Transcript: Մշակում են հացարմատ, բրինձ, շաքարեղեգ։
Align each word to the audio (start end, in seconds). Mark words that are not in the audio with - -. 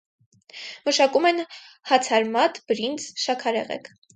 Մշակում 0.87 1.27
են 1.31 1.43
հացարմատ, 1.91 2.61
բրինձ, 2.73 3.09
շաքարեղեգ։ 3.27 3.97